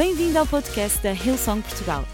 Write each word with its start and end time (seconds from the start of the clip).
Bem-vindo 0.00 0.38
ao 0.38 0.46
podcast 0.46 0.98
da 1.02 1.12
Hillsong 1.12 1.60
Portugal. 1.60 2.06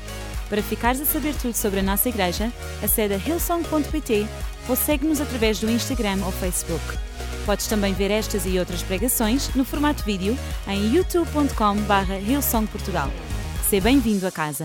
Para 0.49 0.61
ficares 0.61 1.01
a 1.01 1.05
saber 1.05 1.41
tudo 1.41 1.55
sobre 1.55 1.79
a 1.79 1.83
nossa 1.85 2.09
igreja, 2.09 2.53
acede 2.83 3.15
a 3.15 3.17
hillsong.pt 3.17 4.27
ou 4.69 4.75
segue-nos 4.75 5.21
através 5.21 5.61
do 5.61 5.71
Instagram 5.71 6.17
ou 6.27 6.33
Facebook. 6.33 6.83
Podes 7.47 7.69
também 7.69 7.95
ver 7.95 8.11
estas 8.11 8.45
e 8.45 8.59
outras 8.59 8.83
pregações 8.83 9.55
no 9.55 9.65
formato 9.65 10.03
vídeo 10.03 10.35
em 10.67 10.97
youtube.com.br 10.97 12.29
hillsongportugal. 12.29 13.09
Seja 13.71 13.85
bem-vindo 13.85 14.27
a 14.27 14.33
casa. 14.33 14.65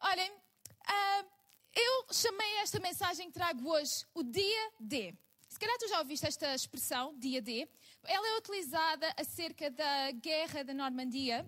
Olhem, 0.00 0.30
ah, 0.86 1.24
eu 1.74 2.06
chamei 2.12 2.58
esta 2.62 2.78
mensagem 2.78 3.26
que 3.26 3.32
trago 3.32 3.68
hoje 3.68 4.06
o 4.14 4.22
dia 4.22 4.70
D. 4.78 5.12
Se 5.48 5.58
calhar 5.58 5.76
tu 5.78 5.88
já 5.88 5.98
ouviste 5.98 6.24
esta 6.24 6.54
expressão, 6.54 7.14
dia 7.18 7.42
D. 7.42 7.68
Ela 8.04 8.28
é 8.28 8.38
utilizada 8.38 9.12
acerca 9.16 9.70
da 9.70 10.12
guerra 10.12 10.62
da 10.62 10.74
Normandia, 10.74 11.44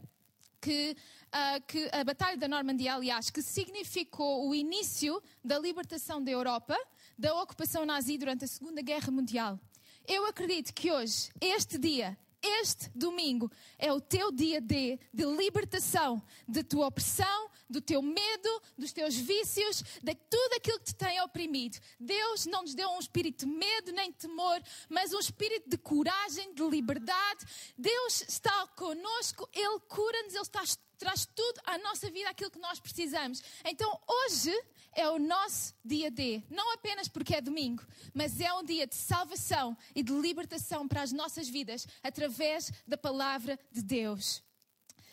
que, 0.67 0.97
ah, 1.31 1.61
que 1.61 1.89
a 1.93 2.03
Batalha 2.03 2.37
da 2.37 2.49
Normandia, 2.49 2.97
aliás, 2.97 3.31
que 3.31 3.41
significou 3.41 4.49
o 4.49 4.53
início 4.53 5.23
da 5.45 5.61
libertação 5.61 6.21
da 6.21 6.33
Europa 6.33 6.77
da 7.17 7.41
ocupação 7.41 7.87
nazi 7.87 8.19
durante 8.19 8.45
a 8.45 8.49
Segunda 8.49 8.83
Guerra 8.83 9.13
Mundial. 9.13 9.61
Eu 10.09 10.27
acredito 10.27 10.75
que 10.75 10.91
hoje, 10.91 11.31
este 11.41 11.79
dia, 11.79 12.19
este 12.43 12.91
domingo 12.95 13.51
é 13.79 13.93
o 13.93 14.01
teu 14.01 14.31
dia 14.31 14.61
de, 14.61 14.99
de 15.13 15.25
libertação 15.25 16.23
de 16.47 16.63
tua 16.63 16.87
opressão, 16.87 17.51
do 17.69 17.81
teu 17.81 18.01
medo, 18.01 18.63
dos 18.79 18.93
teus 18.93 19.17
vícios, 19.17 19.83
de 20.03 20.15
tudo 20.15 20.55
aquilo 20.55 20.79
que 20.79 20.87
te 20.87 20.95
tem 20.95 21.21
oprimido. 21.23 21.79
Deus 21.99 22.47
não 22.47 22.63
nos 22.63 22.75
deu 22.75 22.89
um 22.91 22.99
espírito 22.99 23.45
de 23.45 23.53
medo 23.53 23.93
nem 23.93 24.11
de 24.11 24.19
temor, 24.19 24.63
mas 24.89 25.13
um 25.13 25.19
espírito 25.19 25.69
de 25.69 25.77
coragem, 25.77 26.55
de 26.55 26.63
liberdade. 26.63 27.45
Deus 27.77 28.23
está 28.23 28.67
conosco, 28.69 29.49
Ele 29.53 29.81
cura-nos, 29.89 30.35
Ele 30.35 30.43
está, 30.43 30.63
traz 30.99 31.27
tudo 31.27 31.61
à 31.65 31.79
nossa 31.79 32.11
vida, 32.11 32.31
aquilo 32.31 32.51
que 32.51 32.59
nós 32.59 32.79
precisamos. 32.79 33.43
Então 33.65 34.01
hoje 34.07 34.53
é 34.97 35.09
o 35.09 35.19
nosso 35.19 35.75
dia 35.85 36.11
D. 36.11 36.43
Não 36.51 36.73
apenas 36.73 37.07
porque 37.07 37.37
é 37.37 37.41
domingo, 37.41 37.87
mas 38.15 38.41
é 38.41 38.53
um 38.55 38.65
dia 38.65 38.87
de 38.87 38.97
salvação 38.97 39.77
e 39.95 40.03
de 40.03 40.13
libertação 40.13 40.89
para 40.89 41.03
as 41.03 41.13
nossas 41.13 41.49
vidas 41.49 41.87
através 42.03 42.73
da 42.89 42.97
palavra 42.97 43.59
de 43.71 43.83
Deus. 43.83 44.43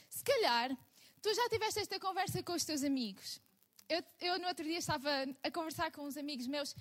Se 0.09 0.23
calhar, 0.23 0.75
tu 1.21 1.33
já 1.33 1.49
tiveste 1.49 1.79
esta 1.79 1.99
conversa 1.99 2.41
com 2.41 2.53
os 2.53 2.63
teus 2.63 2.83
amigos. 2.83 3.41
Eu, 3.89 4.01
eu 4.21 4.39
no 4.39 4.47
outro 4.47 4.63
dia 4.63 4.77
estava 4.77 5.09
a 5.43 5.51
conversar 5.51 5.91
com 5.91 6.03
uns 6.03 6.15
amigos 6.15 6.47
meus 6.47 6.73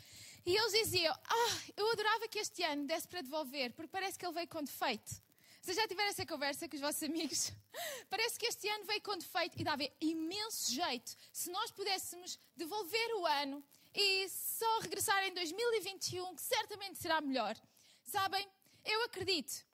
e 0.46 0.56
eles 0.56 0.72
diziam: 0.72 1.12
Ah, 1.12 1.58
eu 1.76 1.90
adorava 1.90 2.28
que 2.28 2.38
este 2.38 2.62
ano 2.62 2.86
desse 2.86 3.08
para 3.08 3.20
devolver, 3.20 3.72
porque 3.72 3.90
parece 3.90 4.16
que 4.16 4.24
ele 4.24 4.34
veio 4.34 4.48
com 4.48 4.62
defeito. 4.62 5.20
Vocês 5.62 5.76
já 5.76 5.86
tiveram 5.86 6.10
essa 6.10 6.26
conversa 6.26 6.68
com 6.68 6.74
os 6.74 6.80
vossos 6.80 7.04
amigos? 7.04 7.52
Parece 8.10 8.36
que 8.36 8.46
este 8.46 8.68
ano 8.68 8.84
veio 8.84 9.00
com 9.00 9.16
defeito 9.16 9.60
e 9.60 9.62
dava 9.62 9.88
imenso 10.00 10.72
jeito 10.72 11.16
se 11.32 11.52
nós 11.52 11.70
pudéssemos 11.70 12.36
devolver 12.56 13.14
o 13.14 13.26
ano 13.26 13.64
e 13.94 14.28
só 14.28 14.80
regressar 14.80 15.22
em 15.22 15.32
2021, 15.32 16.34
que 16.34 16.42
certamente 16.42 16.98
será 16.98 17.20
melhor. 17.20 17.56
Sabem, 18.02 18.44
eu 18.84 19.04
acredito 19.04 19.64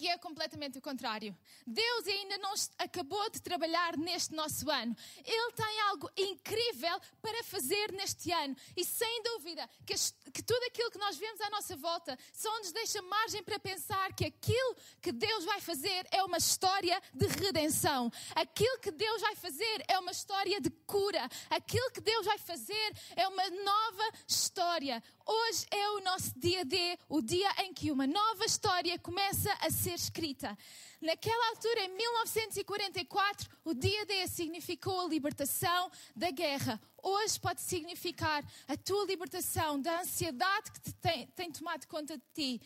que 0.00 0.08
é 0.08 0.16
completamente 0.16 0.78
o 0.78 0.80
contrário. 0.80 1.36
Deus 1.66 2.06
ainda 2.06 2.38
não 2.38 2.54
acabou 2.78 3.28
de 3.28 3.38
trabalhar 3.42 3.98
neste 3.98 4.34
nosso 4.34 4.70
ano. 4.70 4.96
Ele 5.22 5.52
tem 5.52 5.80
algo 5.90 6.10
incrível 6.16 6.98
para 7.20 7.44
fazer 7.44 7.92
neste 7.92 8.32
ano. 8.32 8.56
E 8.74 8.82
sem 8.82 9.22
dúvida 9.22 9.68
que, 9.84 9.92
que 10.32 10.42
tudo 10.42 10.64
aquilo 10.64 10.90
que 10.90 10.96
nós 10.96 11.18
vemos 11.18 11.38
à 11.42 11.50
nossa 11.50 11.76
volta 11.76 12.18
só 12.32 12.50
nos 12.60 12.72
deixa 12.72 13.02
margem 13.02 13.42
para 13.42 13.58
pensar 13.58 14.14
que 14.14 14.24
aquilo 14.24 14.74
que 15.02 15.12
Deus 15.12 15.44
vai 15.44 15.60
fazer 15.60 16.08
é 16.10 16.24
uma 16.24 16.38
história 16.38 16.98
de 17.12 17.26
redenção. 17.26 18.10
Aquilo 18.34 18.78
que 18.78 18.90
Deus 18.90 19.20
vai 19.20 19.36
fazer 19.36 19.84
é 19.86 19.98
uma 19.98 20.12
história 20.12 20.62
de 20.62 20.70
cura. 20.86 21.28
Aquilo 21.50 21.90
que 21.90 22.00
Deus 22.00 22.24
vai 22.24 22.38
fazer 22.38 22.94
é 23.16 23.28
uma 23.28 23.50
nova 23.50 24.12
história. 24.26 25.02
Hoje 25.32 25.64
é 25.70 25.90
o 25.90 26.00
nosso 26.00 26.36
dia 26.36 26.64
D, 26.64 26.98
o 27.08 27.22
dia 27.22 27.48
em 27.62 27.72
que 27.72 27.92
uma 27.92 28.04
nova 28.04 28.44
história 28.44 28.98
começa 28.98 29.52
a 29.60 29.70
ser 29.70 29.94
escrita. 29.94 30.58
Naquela 31.00 31.50
altura, 31.50 31.84
em 31.84 31.96
1944, 31.96 33.48
o 33.64 33.72
dia 33.72 34.04
D 34.06 34.26
significou 34.26 35.02
a 35.02 35.08
libertação 35.08 35.88
da 36.16 36.32
guerra. 36.32 36.80
Hoje 37.00 37.38
pode 37.38 37.60
significar 37.60 38.44
a 38.66 38.76
tua 38.76 39.06
libertação 39.06 39.80
da 39.80 40.00
ansiedade 40.00 40.72
que 40.72 40.92
tem, 40.94 41.28
tem 41.28 41.52
tomado 41.52 41.86
conta 41.86 42.18
de 42.18 42.24
ti. 42.34 42.60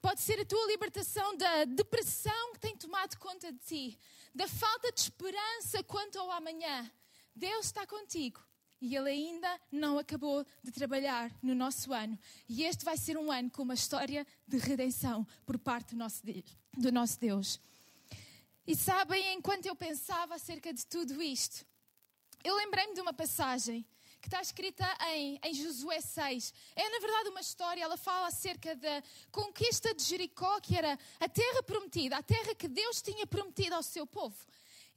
Pode 0.00 0.20
ser 0.20 0.38
a 0.38 0.44
tua 0.44 0.64
libertação 0.68 1.36
da 1.36 1.64
depressão 1.64 2.52
que 2.52 2.60
tem 2.60 2.76
tomado 2.76 3.18
conta 3.18 3.50
de 3.50 3.58
ti, 3.58 3.98
da 4.32 4.46
falta 4.46 4.92
de 4.92 5.00
esperança 5.00 5.82
quanto 5.82 6.20
ao 6.20 6.30
amanhã. 6.30 6.88
Deus 7.34 7.66
está 7.66 7.84
contigo 7.84 8.45
e 8.80 8.94
Ele 8.94 9.10
ainda 9.10 9.60
não 9.70 9.98
acabou 9.98 10.44
de 10.62 10.70
trabalhar 10.70 11.30
no 11.42 11.54
nosso 11.54 11.92
ano. 11.92 12.18
E 12.48 12.64
este 12.64 12.84
vai 12.84 12.96
ser 12.96 13.16
um 13.16 13.32
ano 13.32 13.50
com 13.50 13.62
uma 13.62 13.74
história 13.74 14.26
de 14.46 14.58
redenção 14.58 15.26
por 15.44 15.58
parte 15.58 15.94
do 15.94 15.98
nosso. 15.98 16.22
Do 16.76 16.92
nosso 16.92 17.18
Deus. 17.18 17.60
E 18.66 18.74
sabem, 18.74 19.34
enquanto 19.34 19.66
eu 19.66 19.76
pensava 19.76 20.34
acerca 20.34 20.72
de 20.74 20.84
tudo 20.86 21.22
isto, 21.22 21.64
eu 22.42 22.54
lembrei-me 22.56 22.94
de 22.94 23.00
uma 23.00 23.12
passagem 23.12 23.86
que 24.20 24.28
está 24.28 24.40
escrita 24.40 24.84
em, 25.10 25.38
em 25.42 25.54
Josué 25.54 26.00
6. 26.00 26.52
É, 26.74 26.88
na 26.88 26.98
verdade, 26.98 27.28
uma 27.28 27.40
história, 27.40 27.82
ela 27.82 27.96
fala 27.96 28.26
acerca 28.26 28.74
da 28.74 29.02
conquista 29.30 29.94
de 29.94 30.02
Jericó, 30.02 30.60
que 30.60 30.76
era 30.76 30.98
a 31.20 31.28
terra 31.28 31.62
prometida, 31.62 32.16
a 32.16 32.22
terra 32.22 32.54
que 32.54 32.66
Deus 32.66 33.00
tinha 33.00 33.26
prometido 33.26 33.76
ao 33.76 33.82
seu 33.82 34.06
povo. 34.06 34.36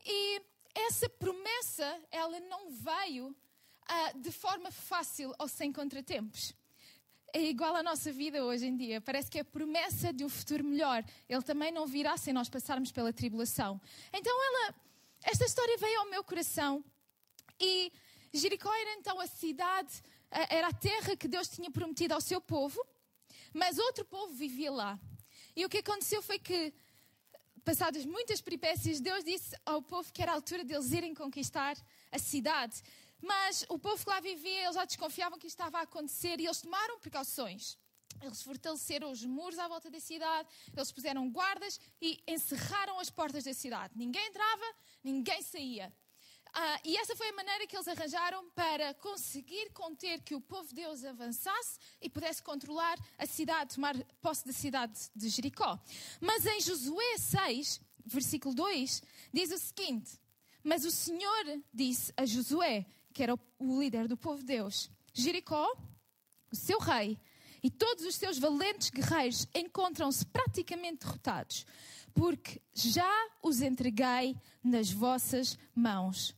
E 0.04 0.42
essa 0.74 1.08
promessa, 1.10 2.02
ela 2.12 2.40
não 2.40 2.72
veio 2.72 3.36
uh, 3.90 4.20
de 4.20 4.32
forma 4.32 4.72
fácil 4.72 5.34
ou 5.40 5.48
sem 5.48 5.72
contratempos. 5.72 6.54
É 7.34 7.42
igual 7.42 7.76
à 7.76 7.84
nossa 7.84 8.12
vida 8.12 8.44
hoje 8.44 8.66
em 8.66 8.76
dia. 8.76 9.00
Parece 9.02 9.30
que 9.30 9.38
é 9.38 9.42
a 9.42 9.46
promessa 9.46 10.12
de 10.12 10.26
um 10.26 10.30
futuro 10.30 10.64
melhor. 10.64 11.04
Ele 11.28 11.42
também 11.44 11.72
não 11.72 11.86
virá 11.86 12.18
sem 12.18 12.34
nós 12.34 12.50
passarmos 12.50 12.92
pela 12.92 13.14
tribulação. 13.14 13.80
Então 14.12 14.34
ela, 14.48 14.76
esta 15.24 15.46
história 15.46 15.78
veio 15.78 16.00
ao 16.00 16.10
meu 16.10 16.24
coração 16.24 16.84
e 17.60 17.92
Jericó 18.34 18.74
era 18.74 18.94
então 18.94 19.20
a 19.20 19.28
cidade, 19.28 20.02
era 20.32 20.68
a 20.68 20.74
terra 20.74 21.16
que 21.16 21.28
Deus 21.28 21.48
tinha 21.50 21.70
prometido 21.70 22.14
ao 22.14 22.22
seu 22.22 22.40
povo, 22.40 22.80
mas 23.54 23.78
outro 23.78 24.06
povo 24.06 24.34
vivia 24.34 24.72
lá. 24.72 25.00
E 25.56 25.66
o 25.66 25.70
que 25.70 25.80
aconteceu 25.80 26.22
foi 26.22 26.40
que, 26.40 26.74
passadas 27.66 28.06
muitas 28.06 28.40
peripécias, 28.40 29.02
Deus 29.02 29.24
disse 29.24 29.56
ao 29.66 29.82
povo 29.82 30.12
que 30.14 30.22
era 30.22 30.32
a 30.32 30.36
altura 30.36 30.64
deles 30.64 30.92
irem 30.92 31.14
conquistar 31.14 31.76
a 32.12 32.20
cidade. 32.20 32.82
Mas 33.22 33.66
o 33.70 33.78
povo 33.78 34.04
que 34.04 34.10
lá 34.10 34.20
vivia, 34.20 34.64
eles 34.64 34.76
já 34.76 34.86
desconfiavam 34.86 35.38
que 35.38 35.48
isto 35.48 35.60
estava 35.60 35.80
a 35.80 35.82
acontecer 35.82 36.40
e 36.40 36.46
eles 36.46 36.62
tomaram 36.62 37.00
precauções. 37.00 37.78
Eles 38.22 38.42
fortaleceram 38.42 39.12
os 39.12 39.24
muros 39.24 39.60
à 39.60 39.68
volta 39.68 39.90
da 39.90 40.00
cidade, 40.00 40.50
eles 40.76 40.92
puseram 40.92 41.30
guardas 41.30 41.80
e 42.02 42.22
encerraram 42.28 43.00
as 43.00 43.10
portas 43.10 43.44
da 43.44 43.54
cidade. 43.54 43.94
Ninguém 43.96 44.26
entrava, 44.28 44.66
ninguém 45.04 45.42
saía. 45.42 45.94
Ah, 46.54 46.80
e 46.84 46.98
essa 46.98 47.16
foi 47.16 47.30
a 47.30 47.34
maneira 47.34 47.68
que 47.68 47.76
eles 47.76 47.88
arranjaram 47.88 48.50
para 48.52 48.94
conseguir 48.96 49.72
conter 49.72 50.22
que 50.22 50.34
o 50.34 50.42
povo 50.42 50.68
de 50.70 50.76
Deus 50.76 51.04
avançasse 51.04 51.80
e 52.02 52.10
pudesse 52.10 52.42
controlar 52.42 52.98
a 53.18 53.26
cidade, 53.26 53.76
tomar 53.76 53.96
posse 54.20 54.46
da 54.46 54.54
cidade 54.54 55.00
de 55.16 55.30
Jericó. 55.30 55.80
Mas 56.20 56.46
em 56.46 56.60
Josué 56.60 57.18
6, 57.18 57.80
versículo 58.06 58.56
2, 58.56 59.04
diz 59.32 59.52
o 59.52 59.58
seguinte: 59.60 60.20
Mas 60.64 60.86
o 60.86 60.92
Senhor 60.92 61.62
disse 61.72 62.12
a 62.18 62.26
Josué: 62.26 62.86
que 63.14 63.24
era 63.24 63.34
o 63.34 63.80
líder 63.80 64.08
do 64.08 64.18
povo 64.18 64.40
de 64.40 64.46
Deus, 64.46 64.90
Jericó, 65.14 65.68
o 66.52 66.56
seu 66.56 66.80
rei 66.80 67.20
e 67.62 67.70
todos 67.70 68.06
os 68.06 68.16
seus 68.16 68.38
valentes 68.38 68.90
guerreiros 68.90 69.48
encontram-se 69.54 70.26
praticamente 70.26 71.06
derrotados, 71.06 71.66
porque 72.14 72.62
já 72.74 73.30
os 73.44 73.62
entreguei 73.62 74.36
nas 74.64 74.92
vossas 74.92 75.58
mãos. 75.76 76.36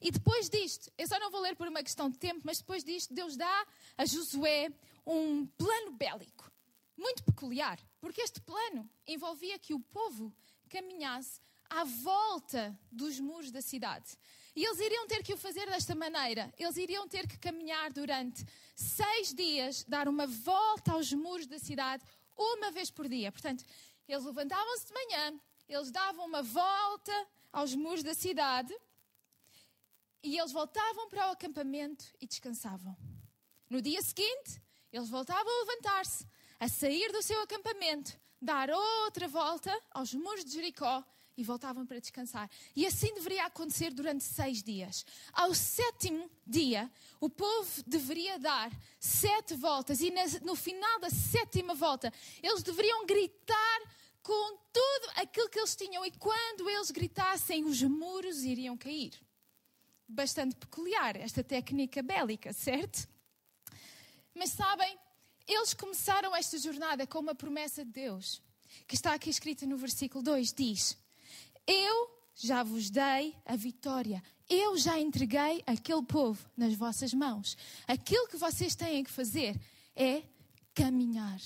E 0.00 0.10
depois 0.10 0.50
disto, 0.50 0.90
eu 0.98 1.06
só 1.06 1.18
não 1.18 1.30
vou 1.30 1.40
ler 1.40 1.56
por 1.56 1.68
uma 1.68 1.82
questão 1.82 2.10
de 2.10 2.18
tempo, 2.18 2.42
mas 2.44 2.58
depois 2.58 2.84
disto, 2.84 3.14
Deus 3.14 3.36
dá 3.36 3.66
a 3.96 4.04
Josué 4.04 4.70
um 5.06 5.46
plano 5.46 5.92
bélico 5.92 6.50
muito 6.96 7.22
peculiar, 7.22 7.78
porque 8.00 8.22
este 8.22 8.40
plano 8.40 8.88
envolvia 9.06 9.58
que 9.58 9.74
o 9.74 9.80
povo 9.80 10.34
caminhasse 10.68 11.40
à 11.68 11.84
volta 11.84 12.78
dos 12.90 13.20
muros 13.20 13.50
da 13.50 13.60
cidade. 13.60 14.16
E 14.56 14.64
eles 14.64 14.80
iriam 14.80 15.06
ter 15.06 15.22
que 15.22 15.34
o 15.34 15.36
fazer 15.36 15.66
desta 15.66 15.94
maneira. 15.94 16.50
Eles 16.58 16.78
iriam 16.78 17.06
ter 17.06 17.28
que 17.28 17.38
caminhar 17.38 17.92
durante 17.92 18.42
seis 18.74 19.34
dias, 19.34 19.84
dar 19.86 20.08
uma 20.08 20.26
volta 20.26 20.92
aos 20.92 21.12
muros 21.12 21.46
da 21.46 21.58
cidade, 21.58 22.02
uma 22.34 22.70
vez 22.70 22.90
por 22.90 23.06
dia. 23.06 23.30
Portanto, 23.30 23.62
eles 24.08 24.24
levantavam-se 24.24 24.86
de 24.86 24.94
manhã, 24.94 25.38
eles 25.68 25.90
davam 25.90 26.24
uma 26.24 26.42
volta 26.42 27.28
aos 27.52 27.74
muros 27.74 28.02
da 28.02 28.14
cidade 28.14 28.74
e 30.22 30.38
eles 30.38 30.52
voltavam 30.52 31.06
para 31.10 31.28
o 31.28 31.32
acampamento 31.32 32.06
e 32.18 32.26
descansavam. 32.26 32.96
No 33.68 33.82
dia 33.82 34.00
seguinte, 34.00 34.62
eles 34.90 35.10
voltavam 35.10 35.52
a 35.52 35.60
levantar-se, 35.60 36.26
a 36.58 36.66
sair 36.66 37.12
do 37.12 37.22
seu 37.22 37.42
acampamento, 37.42 38.18
dar 38.40 38.70
outra 38.70 39.28
volta 39.28 39.78
aos 39.90 40.14
muros 40.14 40.46
de 40.46 40.52
Jericó 40.52 41.04
e 41.36 41.42
voltavam 41.42 41.84
para 41.84 42.00
descansar. 42.00 42.50
E 42.74 42.86
assim 42.86 43.12
deveria 43.14 43.44
acontecer 43.44 43.92
durante 43.92 44.24
seis 44.24 44.62
dias. 44.62 45.04
Ao 45.32 45.54
sétimo 45.54 46.30
dia, 46.46 46.90
o 47.20 47.28
povo 47.28 47.82
deveria 47.86 48.38
dar 48.38 48.72
sete 48.98 49.54
voltas, 49.54 50.00
e 50.00 50.12
no 50.42 50.56
final 50.56 51.00
da 51.00 51.10
sétima 51.10 51.74
volta, 51.74 52.12
eles 52.42 52.62
deveriam 52.62 53.04
gritar 53.04 53.80
com 54.22 54.58
tudo 54.72 55.10
aquilo 55.16 55.48
que 55.48 55.58
eles 55.58 55.76
tinham, 55.76 56.04
e 56.04 56.10
quando 56.12 56.68
eles 56.68 56.90
gritassem, 56.90 57.64
os 57.64 57.82
muros 57.82 58.42
iriam 58.42 58.76
cair. 58.76 59.12
Bastante 60.08 60.56
peculiar 60.56 61.16
esta 61.16 61.44
técnica 61.44 62.02
bélica, 62.02 62.52
certo? 62.52 63.08
Mas 64.34 64.50
sabem, 64.50 64.98
eles 65.46 65.74
começaram 65.74 66.34
esta 66.34 66.58
jornada 66.58 67.06
com 67.06 67.18
uma 67.18 67.34
promessa 67.34 67.84
de 67.84 67.90
Deus, 67.90 68.42
que 68.86 68.94
está 68.94 69.14
aqui 69.14 69.30
escrita 69.30 69.64
no 69.66 69.76
versículo 69.76 70.22
2: 70.22 70.52
diz: 70.52 70.96
eu 71.66 72.10
já 72.34 72.62
vos 72.62 72.90
dei 72.90 73.34
a 73.44 73.56
vitória. 73.56 74.22
Eu 74.48 74.76
já 74.76 74.98
entreguei 74.98 75.62
aquele 75.66 76.02
povo 76.02 76.48
nas 76.56 76.74
vossas 76.74 77.12
mãos. 77.12 77.56
Aquilo 77.86 78.28
que 78.28 78.36
vocês 78.36 78.74
têm 78.74 79.02
que 79.02 79.10
fazer 79.10 79.58
é 79.94 80.22
caminhar. 80.74 81.40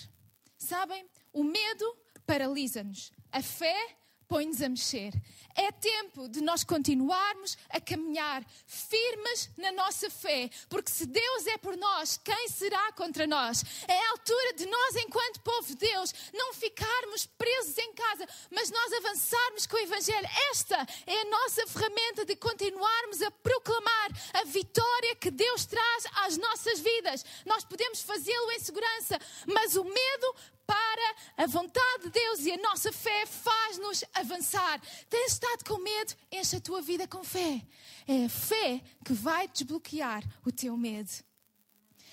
Sabem? 0.59 1.07
O 1.33 1.45
medo 1.45 1.97
paralisa-nos. 2.27 3.13
A 3.33 3.41
fé 3.41 3.97
põe-nos 4.31 4.63
a 4.63 4.69
mexer. 4.69 5.13
É 5.57 5.73
tempo 5.73 6.29
de 6.29 6.41
nós 6.41 6.63
continuarmos 6.63 7.59
a 7.69 7.81
caminhar 7.81 8.47
firmes 8.65 9.51
na 9.59 9.73
nossa 9.73 10.09
fé, 10.09 10.49
porque 10.69 10.89
se 10.89 11.05
Deus 11.05 11.47
é 11.49 11.59
por 11.59 11.77
nós, 11.77 12.17
quem 12.23 12.49
será 12.49 12.93
contra 12.93 13.27
nós? 13.27 13.65
É 13.89 13.99
a 14.07 14.11
altura 14.13 14.53
de 14.55 14.67
nós, 14.67 14.97
enquanto 14.97 15.41
povo 15.41 15.67
de 15.67 15.75
Deus, 15.75 16.15
não 16.33 16.55
ficarmos 16.55 17.27
presos 17.27 17.77
em 17.77 17.93
casa, 17.93 18.29
mas 18.53 18.71
nós 18.71 18.93
avançarmos 18.93 19.67
com 19.67 19.77
o 19.77 19.81
Evangelho. 19.81 20.29
Esta 20.53 20.87
é 21.09 21.23
a 21.23 21.25
nossa 21.25 21.67
ferramenta 21.67 22.25
de 22.25 22.37
continuarmos 22.37 23.21
a 23.23 23.33
proclamar 23.33 24.11
a 24.35 24.45
vitória 24.45 25.17
que 25.17 25.33
Deus 25.33 25.67
traz 25.67 26.05
às 26.25 26.39
nossas 26.39 26.79
vidas. 26.79 27.25
Nós 27.45 27.65
podemos 27.65 28.01
fazê-lo 28.03 28.53
em 28.53 28.61
segurança, 28.61 29.19
mas 29.47 29.75
o 29.75 29.83
medo 29.83 30.35
para 30.71 31.17
a 31.43 31.47
vontade 31.47 32.05
de 32.05 32.11
Deus 32.11 32.41
e 32.47 32.53
a 32.53 32.57
nossa 32.59 32.93
fé 32.93 33.27
faz-nos 33.27 34.05
avançar. 34.15 34.81
Tens 35.09 35.33
estado 35.33 35.65
com 35.65 35.79
medo? 35.79 36.15
Enche 36.31 36.57
a 36.57 36.61
tua 36.61 36.81
vida 36.81 37.09
com 37.09 37.25
fé. 37.25 37.67
É 38.07 38.27
a 38.27 38.29
fé 38.29 38.81
que 39.05 39.13
vai 39.13 39.49
desbloquear 39.49 40.23
o 40.47 40.53
teu 40.53 40.77
medo. 40.77 41.11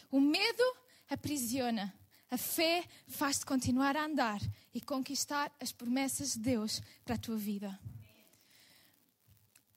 O 0.09 0.19
medo 0.19 0.63
aprisiona. 1.07 1.93
A 2.31 2.37
fé 2.37 2.83
faz-te 3.07 3.45
continuar 3.45 3.95
a 3.95 4.05
andar 4.05 4.41
e 4.73 4.81
conquistar 4.81 5.55
as 5.61 5.71
promessas 5.71 6.33
de 6.33 6.39
Deus 6.39 6.81
para 7.05 7.15
a 7.15 7.19
tua 7.19 7.37
vida. 7.37 7.79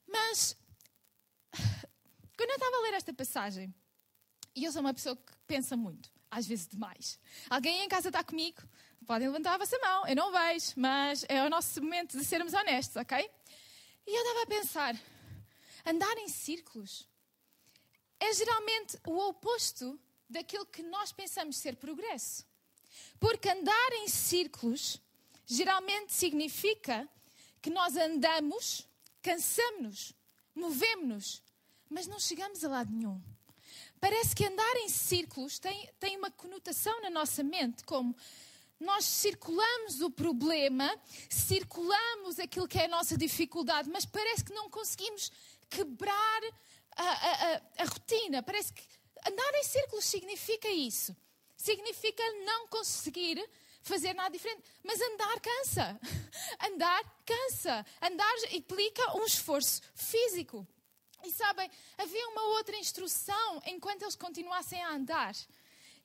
Mas, 0.07 0.57
quando 2.35 2.49
eu 2.49 2.55
estava 2.55 2.77
a 2.77 2.81
ler 2.81 2.93
esta 2.95 3.13
passagem, 3.13 3.73
e 4.55 4.65
eu 4.65 4.71
sou 4.71 4.81
uma 4.81 4.93
pessoa 4.93 5.15
que 5.15 5.33
pensa 5.47 5.77
muito, 5.77 6.11
às 6.31 6.47
vezes 6.47 6.65
demais. 6.65 7.19
Alguém 7.49 7.83
em 7.83 7.89
casa 7.89 8.07
está 8.07 8.23
comigo? 8.23 8.61
Podem 9.05 9.27
levantar 9.27 9.55
a 9.55 9.57
vossa 9.57 9.77
mão. 9.79 10.07
Eu 10.07 10.15
não 10.15 10.31
vejo, 10.31 10.71
mas 10.77 11.25
é 11.27 11.43
o 11.43 11.49
nosso 11.49 11.81
momento 11.81 12.17
de 12.17 12.23
sermos 12.23 12.53
honestos, 12.53 12.95
ok? 12.95 13.29
E 14.07 14.17
eu 14.17 14.21
estava 14.23 14.43
a 14.43 14.47
pensar: 14.47 14.95
andar 15.85 16.17
em 16.17 16.29
círculos 16.29 17.07
é 18.19 18.33
geralmente 18.33 18.97
o 19.05 19.17
oposto 19.27 19.99
daquilo 20.29 20.65
que 20.65 20.81
nós 20.81 21.11
pensamos 21.11 21.57
ser 21.57 21.75
progresso. 21.75 22.45
Porque 23.19 23.49
andar 23.49 23.91
em 23.93 24.07
círculos 24.07 25.01
geralmente 25.45 26.13
significa 26.13 27.07
que 27.61 27.69
nós 27.69 27.95
andamos, 27.97 28.87
cansamos-nos, 29.21 30.13
movemos-nos, 30.55 31.43
mas 31.89 32.07
não 32.07 32.19
chegamos 32.19 32.63
a 32.63 32.69
lado 32.69 32.91
nenhum. 32.91 33.21
Parece 34.01 34.35
que 34.35 34.45
andar 34.45 34.75
em 34.77 34.89
círculos 34.89 35.59
tem, 35.59 35.87
tem 35.99 36.17
uma 36.17 36.31
conotação 36.31 36.99
na 37.01 37.09
nossa 37.11 37.43
mente, 37.43 37.83
como 37.83 38.15
nós 38.79 39.05
circulamos 39.05 40.01
o 40.01 40.09
problema, 40.09 40.91
circulamos 41.29 42.39
aquilo 42.39 42.67
que 42.67 42.79
é 42.79 42.85
a 42.85 42.87
nossa 42.87 43.15
dificuldade, 43.15 43.87
mas 43.91 44.03
parece 44.03 44.43
que 44.43 44.53
não 44.53 44.71
conseguimos 44.71 45.31
quebrar 45.69 46.41
a, 46.95 47.03
a, 47.03 47.53
a, 47.53 47.61
a 47.77 47.85
rotina. 47.85 48.41
Parece 48.41 48.73
que 48.73 48.81
andar 49.27 49.53
em 49.53 49.63
círculos 49.63 50.05
significa 50.05 50.67
isso. 50.67 51.15
Significa 51.55 52.23
não 52.43 52.67
conseguir 52.69 53.47
fazer 53.83 54.15
nada 54.15 54.31
diferente. 54.31 54.63
Mas 54.83 54.99
andar 54.99 55.39
cansa. 55.39 55.99
Andar 56.59 57.23
cansa. 57.23 57.85
Andar 58.01 58.33
implica 58.51 59.15
um 59.15 59.25
esforço 59.25 59.79
físico. 59.93 60.67
E 61.23 61.31
sabem, 61.31 61.69
havia 61.97 62.27
uma 62.29 62.43
outra 62.57 62.75
instrução 62.77 63.61
enquanto 63.65 64.03
eles 64.03 64.15
continuassem 64.15 64.81
a 64.83 64.91
andar. 64.91 65.35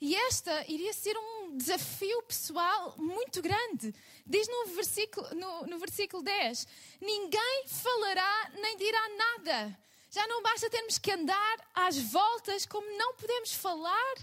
E 0.01 0.15
esta 0.15 0.65
iria 0.71 0.93
ser 0.93 1.17
um 1.17 1.57
desafio 1.57 2.23
pessoal 2.23 2.95
muito 2.99 3.41
grande. 3.41 3.95
Diz 4.27 4.47
no 4.47 4.67
versículo, 4.75 5.35
no, 5.35 5.67
no 5.67 5.79
versículo 5.79 6.23
10: 6.23 6.67
Ninguém 7.01 7.65
falará 7.67 8.51
nem 8.55 8.77
dirá 8.77 9.09
nada. 9.09 9.79
Já 10.11 10.27
não 10.27 10.43
basta 10.43 10.71
termos 10.71 10.99
que 10.99 11.11
andar 11.11 11.71
às 11.75 11.99
voltas, 11.99 12.67
como 12.67 12.87
não 12.99 13.15
podemos 13.15 13.53
falar. 13.53 14.15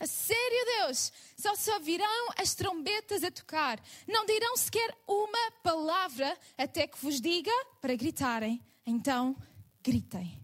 A 0.00 0.06
sério, 0.06 0.64
Deus, 0.78 1.12
só 1.36 1.54
se 1.54 1.70
ouvirão 1.72 2.28
as 2.36 2.54
trombetas 2.54 3.22
a 3.22 3.30
tocar. 3.30 3.78
Não 4.08 4.24
dirão 4.24 4.56
sequer 4.56 4.96
uma 5.06 5.50
palavra 5.62 6.36
até 6.56 6.86
que 6.86 6.98
vos 6.98 7.20
diga 7.20 7.52
para 7.80 7.94
gritarem. 7.94 8.64
Então, 8.86 9.36
gritem 9.82 10.40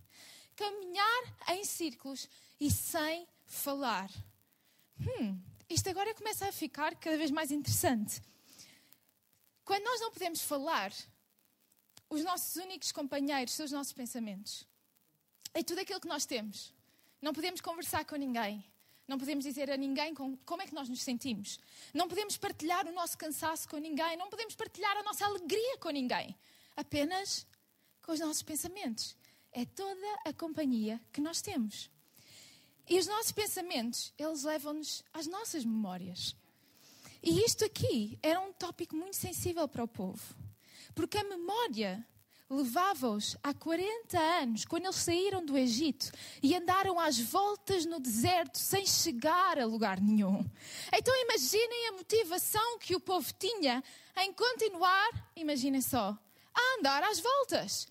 caminhar 0.56 1.22
em 1.50 1.64
círculos 1.64 2.28
e 2.58 2.70
sem 2.70 3.28
falar. 3.46 4.10
Hum, 4.98 5.38
isto 5.68 5.88
agora 5.90 6.14
começa 6.14 6.48
a 6.48 6.52
ficar 6.52 6.96
cada 6.96 7.16
vez 7.16 7.30
mais 7.30 7.50
interessante. 7.50 8.22
Quando 9.64 9.84
nós 9.84 10.00
não 10.00 10.10
podemos 10.10 10.40
falar, 10.40 10.92
os 12.08 12.24
nossos 12.24 12.56
únicos 12.56 12.90
companheiros 12.90 13.52
são 13.52 13.66
os 13.66 13.72
nossos 13.72 13.92
pensamentos. 13.92 14.66
É 15.52 15.62
tudo 15.62 15.80
aquilo 15.80 16.00
que 16.00 16.08
nós 16.08 16.24
temos. 16.24 16.72
Não 17.20 17.32
podemos 17.32 17.60
conversar 17.60 18.04
com 18.04 18.16
ninguém. 18.16 18.64
Não 19.06 19.18
podemos 19.18 19.44
dizer 19.44 19.70
a 19.70 19.76
ninguém 19.76 20.14
como 20.14 20.62
é 20.62 20.66
que 20.66 20.74
nós 20.74 20.88
nos 20.88 21.02
sentimos. 21.02 21.60
Não 21.94 22.08
podemos 22.08 22.36
partilhar 22.36 22.86
o 22.88 22.92
nosso 22.92 23.16
cansaço 23.16 23.68
com 23.68 23.76
ninguém. 23.76 24.16
Não 24.16 24.28
podemos 24.28 24.54
partilhar 24.54 24.96
a 24.96 25.02
nossa 25.02 25.24
alegria 25.24 25.78
com 25.78 25.90
ninguém. 25.90 26.36
Apenas 26.76 27.46
com 28.02 28.12
os 28.12 28.20
nossos 28.20 28.42
pensamentos 28.42 29.16
é 29.56 29.64
toda 29.64 30.06
a 30.26 30.34
companhia 30.34 31.00
que 31.10 31.18
nós 31.18 31.40
temos. 31.40 31.90
E 32.86 32.98
os 32.98 33.06
nossos 33.06 33.32
pensamentos, 33.32 34.12
eles 34.18 34.42
levam-nos 34.42 35.02
às 35.14 35.26
nossas 35.26 35.64
memórias. 35.64 36.36
E 37.22 37.42
isto 37.42 37.64
aqui 37.64 38.18
era 38.22 38.38
um 38.38 38.52
tópico 38.52 38.94
muito 38.94 39.16
sensível 39.16 39.66
para 39.66 39.82
o 39.82 39.88
povo. 39.88 40.22
Porque 40.94 41.16
a 41.16 41.24
memória 41.24 42.06
levava-os 42.50 43.34
há 43.42 43.54
40 43.54 44.20
anos, 44.20 44.66
quando 44.66 44.84
eles 44.84 44.96
saíram 44.96 45.42
do 45.42 45.56
Egito 45.56 46.12
e 46.42 46.54
andaram 46.54 47.00
às 47.00 47.18
voltas 47.18 47.86
no 47.86 47.98
deserto 47.98 48.58
sem 48.58 48.84
chegar 48.86 49.58
a 49.58 49.64
lugar 49.64 49.98
nenhum. 49.98 50.44
Então 50.92 51.14
imaginem 51.22 51.88
a 51.88 51.92
motivação 51.92 52.78
que 52.78 52.94
o 52.94 53.00
povo 53.00 53.32
tinha 53.38 53.82
em 54.18 54.34
continuar, 54.34 55.32
imaginem 55.34 55.80
só, 55.80 56.16
a 56.54 56.78
andar 56.78 57.02
às 57.04 57.18
voltas. 57.18 57.88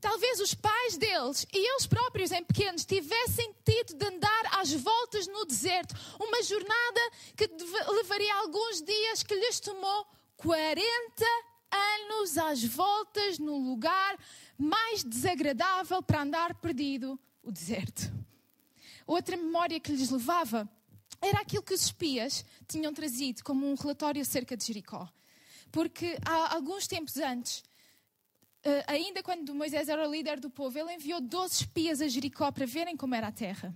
Talvez 0.00 0.40
os 0.40 0.54
pais 0.54 0.96
deles 0.96 1.46
e 1.52 1.58
eles 1.58 1.86
próprios, 1.86 2.30
em 2.30 2.44
pequenos, 2.44 2.84
tivessem 2.84 3.54
tido 3.64 3.94
de 3.94 4.06
andar 4.06 4.58
às 4.58 4.72
voltas 4.72 5.26
no 5.26 5.44
deserto. 5.44 5.94
Uma 6.20 6.42
jornada 6.42 7.00
que 7.36 7.48
levaria 7.92 8.34
alguns 8.36 8.82
dias, 8.82 9.22
que 9.22 9.34
lhes 9.34 9.60
tomou 9.60 10.06
40 10.36 10.86
anos 11.70 12.38
às 12.38 12.62
voltas 12.64 13.38
no 13.38 13.56
lugar 13.58 14.18
mais 14.56 15.02
desagradável 15.02 16.02
para 16.02 16.22
andar 16.22 16.54
perdido 16.54 17.18
o 17.42 17.50
deserto. 17.50 18.12
Outra 19.06 19.36
memória 19.36 19.78
que 19.78 19.92
lhes 19.92 20.10
levava 20.10 20.68
era 21.20 21.40
aquilo 21.40 21.62
que 21.62 21.74
os 21.74 21.84
espias 21.84 22.44
tinham 22.68 22.92
trazido 22.92 23.42
como 23.44 23.70
um 23.70 23.74
relatório 23.74 24.20
acerca 24.20 24.56
de 24.56 24.64
Jericó. 24.64 25.08
Porque 25.70 26.18
há 26.24 26.54
alguns 26.54 26.86
tempos 26.86 27.16
antes, 27.16 27.62
ainda 28.86 29.22
quando 29.22 29.54
Moisés 29.54 29.88
era 29.88 30.06
o 30.06 30.10
líder 30.10 30.40
do 30.40 30.50
povo, 30.50 30.78
ele 30.78 30.94
enviou 30.94 31.20
12 31.20 31.54
espias 31.54 32.00
a 32.00 32.08
Jericó 32.08 32.50
para 32.50 32.66
verem 32.66 32.96
como 32.96 33.14
era 33.14 33.28
a 33.28 33.32
terra. 33.32 33.74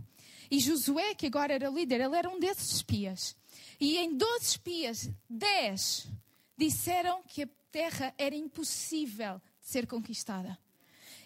E 0.51 0.59
Josué, 0.59 1.15
que 1.15 1.27
agora 1.27 1.55
era 1.55 1.69
líder, 1.69 2.01
ele 2.01 2.17
era 2.17 2.29
um 2.29 2.41
desses 2.41 2.73
espias. 2.73 3.37
E 3.79 3.99
em 3.99 4.17
12 4.17 4.45
espias, 4.45 5.11
10 5.29 6.09
disseram 6.57 7.23
que 7.23 7.45
a 7.45 7.49
terra 7.71 8.15
era 8.19 8.35
impossível 8.35 9.41
de 9.61 9.69
ser 9.69 9.87
conquistada. 9.87 10.59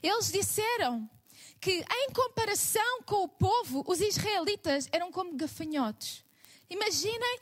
Eles 0.02 0.30
disseram 0.30 1.09
que, 1.61 1.85
em 1.90 2.11
comparação 2.12 3.02
com 3.04 3.25
o 3.25 3.28
povo, 3.28 3.83
os 3.87 4.00
israelitas 4.00 4.88
eram 4.92 5.11
como 5.11 5.35
gafanhotos. 5.37 6.24
Imaginem 6.68 7.40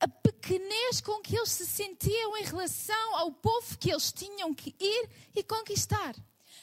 a 0.00 0.08
pequenez 0.08 1.00
com 1.00 1.20
que 1.20 1.36
eles 1.36 1.50
se 1.50 1.66
sentiam 1.66 2.36
em 2.36 2.44
relação 2.44 3.16
ao 3.16 3.32
povo 3.32 3.78
que 3.78 3.90
eles 3.90 4.12
tinham 4.12 4.54
que 4.54 4.74
ir 4.78 5.10
e 5.34 5.42
conquistar. 5.42 6.14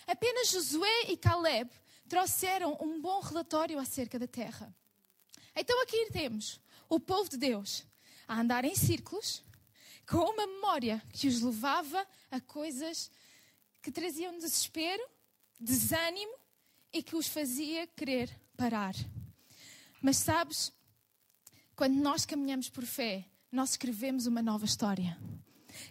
Apenas 0.08 0.50
Josué 0.50 1.04
e 1.10 1.18
Caleb 1.18 1.70
trouxeram 2.08 2.78
um 2.82 3.02
bom 3.02 3.22
relatório 3.22 3.80
acerca 3.80 4.20
da 4.20 4.28
terra. 4.28 4.76
Então 5.56 5.82
aqui 5.82 6.10
temos 6.12 6.60
o 6.90 7.00
povo 7.00 7.30
de 7.30 7.38
Deus 7.38 7.86
a 8.28 8.40
andar 8.40 8.66
em 8.66 8.76
círculos, 8.76 9.44
com 10.08 10.18
uma 10.18 10.48
memória 10.48 11.02
que 11.14 11.28
os 11.28 11.42
levava 11.42 12.06
a 12.30 12.40
coisas 12.42 13.10
que 13.82 13.92
traziam 13.92 14.38
desespero, 14.38 15.04
desânimo 15.60 16.34
e 16.92 17.02
que 17.02 17.16
os 17.16 17.28
fazia 17.28 17.88
querer 17.88 18.30
parar. 18.58 18.94
Mas 20.02 20.18
sabes, 20.18 20.74
quando 21.82 21.96
nós 21.96 22.28
caminhamos 22.28 22.70
por 22.70 22.86
fé, 22.86 23.26
nós 23.52 23.72
escrevemos 23.72 24.28
uma 24.28 24.40
nova 24.44 24.66
história. 24.66 25.18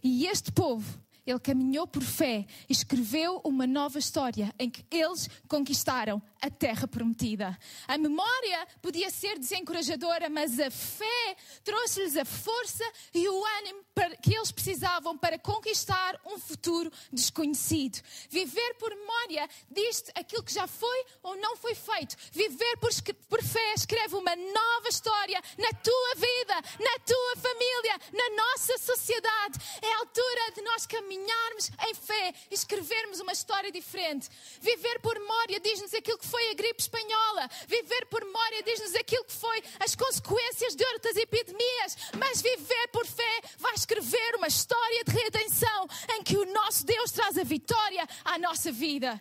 E 0.00 0.24
este 0.24 0.52
povo 0.52 1.02
ele 1.26 1.38
caminhou 1.38 1.86
por 1.86 2.02
fé 2.02 2.46
e 2.68 2.72
escreveu 2.72 3.40
uma 3.44 3.66
nova 3.66 3.98
história 3.98 4.52
em 4.58 4.70
que 4.70 4.84
eles 4.90 5.28
conquistaram 5.48 6.22
a 6.40 6.50
terra 6.50 6.88
prometida. 6.88 7.58
A 7.86 7.98
memória 7.98 8.66
podia 8.80 9.10
ser 9.10 9.38
desencorajadora, 9.38 10.28
mas 10.30 10.58
a 10.58 10.70
fé 10.70 11.36
trouxe-lhes 11.62 12.16
a 12.16 12.24
força 12.24 12.84
e 13.14 13.28
o 13.28 13.44
ânimo 13.58 13.84
que 14.22 14.34
eles 14.34 14.50
precisavam 14.50 15.16
para 15.18 15.38
conquistar 15.38 16.18
um 16.26 16.38
futuro 16.38 16.90
desconhecido. 17.12 18.00
Viver 18.30 18.74
por 18.78 18.90
memória 18.94 19.48
diz 19.70 20.04
aquilo 20.14 20.42
que 20.42 20.54
já 20.54 20.66
foi 20.66 21.04
ou 21.22 21.36
não 21.36 21.56
foi 21.56 21.74
feito. 21.74 22.16
Viver 22.32 22.78
por, 22.78 22.90
por 23.28 23.42
fé 23.42 23.74
escreve 23.74 24.14
uma 24.16 24.34
nova 24.34 24.88
história 24.88 25.40
na 25.58 25.72
tua 25.72 26.14
vida, 26.14 26.54
na 26.80 26.98
tua 27.04 27.36
família, 27.36 28.00
na 28.12 28.42
nossa 28.42 28.78
sociedade. 28.78 29.58
É 29.82 29.92
a 29.92 29.98
altura 29.98 30.52
de 30.54 30.62
nós 30.62 30.86
caminharmos 30.86 31.09
caminharmos 31.10 31.70
em 31.88 31.94
fé 31.94 32.34
escrevermos 32.50 33.18
uma 33.18 33.32
história 33.32 33.72
diferente. 33.72 34.28
Viver 34.60 35.00
por 35.00 35.18
memória 35.18 35.58
diz-nos 35.58 35.92
aquilo 35.92 36.18
que 36.18 36.26
foi 36.26 36.50
a 36.50 36.54
gripe 36.54 36.80
espanhola. 36.80 37.48
Viver 37.66 38.06
por 38.06 38.24
memória 38.24 38.62
diz-nos 38.62 38.94
aquilo 38.94 39.24
que 39.24 39.32
foi 39.32 39.62
as 39.80 39.96
consequências 39.96 40.76
de 40.76 40.84
outras 40.84 41.16
epidemias. 41.16 41.96
Mas 42.16 42.40
viver 42.40 42.88
por 42.92 43.04
fé 43.06 43.40
vai 43.58 43.74
escrever 43.74 44.36
uma 44.36 44.46
história 44.46 45.04
de 45.04 45.12
redenção 45.12 45.88
em 46.14 46.22
que 46.22 46.36
o 46.36 46.52
nosso 46.52 46.86
Deus 46.86 47.10
traz 47.10 47.36
a 47.36 47.42
vitória 47.42 48.08
à 48.24 48.38
nossa 48.38 48.70
vida. 48.70 49.20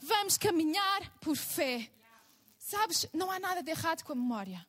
Vamos 0.00 0.38
caminhar 0.38 1.18
por 1.20 1.36
fé. 1.36 1.90
Sabes, 2.58 3.06
não 3.12 3.30
há 3.30 3.40
nada 3.40 3.62
de 3.62 3.70
errado 3.70 4.04
com 4.04 4.12
a 4.12 4.16
memória. 4.16 4.64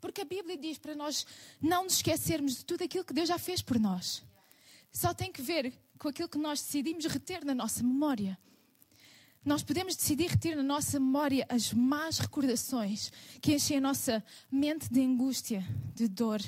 Porque 0.00 0.20
a 0.20 0.24
Bíblia 0.24 0.56
diz 0.56 0.78
para 0.78 0.94
nós 0.94 1.26
não 1.60 1.84
nos 1.84 1.94
esquecermos 1.94 2.58
de 2.58 2.64
tudo 2.64 2.84
aquilo 2.84 3.04
que 3.04 3.14
Deus 3.14 3.28
já 3.28 3.38
fez 3.38 3.60
por 3.62 3.78
nós 3.80 4.22
só 4.94 5.12
tem 5.12 5.32
que 5.32 5.42
ver 5.42 5.74
com 5.98 6.08
aquilo 6.08 6.28
que 6.28 6.38
nós 6.38 6.62
decidimos 6.62 7.04
reter 7.06 7.44
na 7.44 7.54
nossa 7.54 7.82
memória. 7.82 8.38
Nós 9.44 9.62
podemos 9.62 9.96
decidir 9.96 10.30
reter 10.30 10.56
na 10.56 10.62
nossa 10.62 10.98
memória 11.00 11.44
as 11.50 11.72
más 11.74 12.18
recordações 12.18 13.12
que 13.42 13.54
enchem 13.54 13.76
a 13.76 13.80
nossa 13.80 14.24
mente 14.50 14.90
de 14.90 15.02
angústia, 15.02 15.66
de 15.94 16.06
dor, 16.08 16.40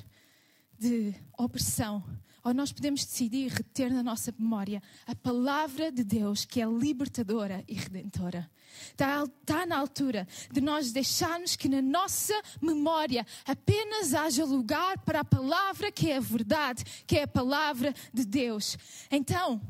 de 0.79 1.13
opressão, 1.37 2.03
ou 2.47 2.55
nós 2.55 2.71
podemos 2.71 3.05
decidir 3.05 3.51
reter 3.51 3.93
na 3.93 4.05
nossa 4.05 4.33
memória 4.39 4.81
a 5.05 5.17
palavra 5.17 5.91
de 5.91 6.05
Deus 6.05 6.45
que 6.45 6.63
é 6.63 6.65
libertadora 6.65 7.65
e 7.67 7.75
redentora. 7.75 8.49
Está, 8.93 9.25
está 9.25 9.67
na 9.67 9.77
altura 9.77 10.29
de 10.53 10.61
nós 10.61 10.93
deixarmos 10.93 11.57
que 11.57 11.69
na 11.69 11.83
nossa 11.83 12.41
memória 12.63 13.27
apenas 13.45 14.15
haja 14.15 14.45
lugar 14.45 14.97
para 14.99 15.21
a 15.21 15.25
palavra 15.25 15.91
que 15.91 16.09
é 16.09 16.19
a 16.19 16.21
verdade, 16.21 16.85
que 17.05 17.19
é 17.19 17.25
a 17.25 17.29
palavra 17.29 17.93
de 18.15 18.25
Deus. 18.25 18.79
Então, 19.11 19.61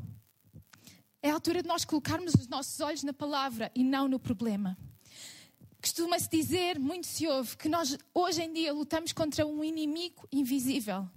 é 1.19 1.31
a 1.31 1.33
altura 1.33 1.63
de 1.63 1.67
nós 1.67 1.83
colocarmos 1.83 2.35
os 2.35 2.47
nossos 2.47 2.79
olhos 2.79 3.01
na 3.01 3.11
palavra 3.11 3.71
e 3.73 3.83
não 3.83 4.07
no 4.07 4.19
problema. 4.19 4.77
Costuma-se 5.81 6.29
dizer, 6.29 6.77
muito 6.77 7.07
se 7.07 7.27
ouve, 7.27 7.57
que 7.57 7.67
nós 7.67 7.97
hoje 8.13 8.43
em 8.43 8.53
dia 8.53 8.71
lutamos 8.71 9.13
contra 9.13 9.47
um 9.47 9.63
inimigo 9.63 10.27
invisível. 10.31 11.09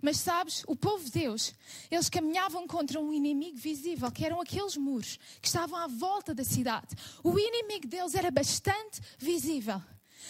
Mas 0.00 0.18
sabes, 0.18 0.62
o 0.66 0.76
povo 0.76 1.04
de 1.04 1.10
Deus, 1.10 1.54
eles 1.90 2.08
caminhavam 2.08 2.66
contra 2.66 3.00
um 3.00 3.12
inimigo 3.12 3.56
visível, 3.56 4.10
que 4.10 4.24
eram 4.24 4.40
aqueles 4.40 4.76
muros 4.76 5.18
que 5.40 5.48
estavam 5.48 5.78
à 5.78 5.86
volta 5.86 6.34
da 6.34 6.44
cidade. 6.44 6.94
O 7.22 7.38
inimigo 7.38 7.86
deles 7.86 8.14
era 8.14 8.30
bastante 8.30 9.00
visível. 9.18 9.82